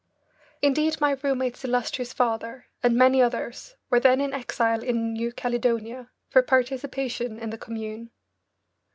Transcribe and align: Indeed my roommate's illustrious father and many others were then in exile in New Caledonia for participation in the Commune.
Indeed 0.63 0.99
my 0.99 1.11
roommate's 1.21 1.63
illustrious 1.63 2.11
father 2.11 2.65
and 2.81 2.95
many 2.95 3.21
others 3.21 3.75
were 3.91 3.99
then 3.99 4.19
in 4.19 4.33
exile 4.33 4.81
in 4.81 5.13
New 5.13 5.31
Caledonia 5.31 6.09
for 6.27 6.41
participation 6.41 7.37
in 7.37 7.51
the 7.51 7.57
Commune. 7.59 8.09